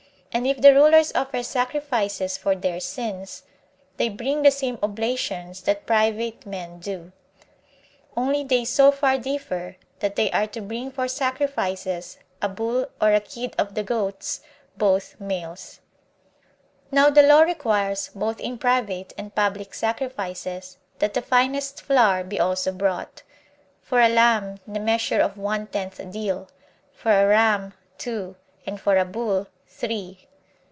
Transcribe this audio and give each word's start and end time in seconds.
And 0.33 0.47
if 0.47 0.61
the 0.61 0.73
rulers 0.73 1.11
offer 1.13 1.43
sacrifices 1.43 2.37
for 2.37 2.55
their 2.55 2.79
sins, 2.79 3.43
they 3.97 4.07
bring 4.07 4.43
the 4.43 4.49
same 4.49 4.79
oblations 4.81 5.63
that 5.63 5.85
private 5.85 6.45
men 6.45 6.79
do; 6.79 7.11
only 8.15 8.45
they 8.45 8.63
so 8.63 8.93
far 8.93 9.17
differ, 9.17 9.75
that 9.99 10.15
they 10.15 10.31
are 10.31 10.47
to 10.47 10.61
bring 10.61 10.89
for 10.89 11.09
sacrifices 11.09 12.17
a 12.41 12.47
bull 12.47 12.85
or 13.01 13.11
a 13.11 13.19
kid 13.19 13.53
of 13.57 13.75
the 13.75 13.83
goats, 13.83 14.39
both 14.77 15.19
males. 15.19 15.81
4. 16.89 16.89
Now 16.93 17.09
the 17.09 17.23
law 17.23 17.41
requires, 17.41 18.09
both 18.15 18.39
in 18.39 18.57
private 18.57 19.11
and 19.17 19.35
public 19.35 19.73
sacrifices, 19.73 20.77
that 20.99 21.13
the 21.13 21.21
finest 21.21 21.81
flour 21.81 22.23
be 22.23 22.39
also 22.39 22.71
brought; 22.71 23.23
for 23.81 23.99
a 23.99 24.07
lamb 24.07 24.59
the 24.65 24.79
measure 24.79 25.19
of 25.19 25.37
one 25.37 25.67
tenth 25.67 25.99
deal, 26.09 26.47
for 26.93 27.11
a 27.11 27.27
ram 27.27 27.73
two, 27.97 28.37
and 28.65 28.79
for 28.79 28.95
a 28.97 29.03
bull 29.03 29.47
three. 29.73 30.27